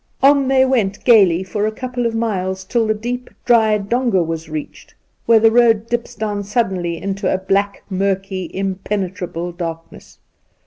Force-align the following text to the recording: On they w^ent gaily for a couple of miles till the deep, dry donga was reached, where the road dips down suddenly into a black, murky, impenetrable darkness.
On 0.23 0.47
they 0.47 0.61
w^ent 0.63 1.03
gaily 1.03 1.43
for 1.43 1.67
a 1.67 1.71
couple 1.71 2.07
of 2.07 2.15
miles 2.15 2.63
till 2.63 2.87
the 2.87 2.93
deep, 2.95 3.29
dry 3.45 3.77
donga 3.77 4.23
was 4.23 4.49
reached, 4.49 4.95
where 5.27 5.39
the 5.39 5.51
road 5.51 5.85
dips 5.89 6.15
down 6.15 6.43
suddenly 6.43 6.97
into 6.97 7.31
a 7.31 7.37
black, 7.37 7.83
murky, 7.87 8.49
impenetrable 8.51 9.51
darkness. 9.51 10.17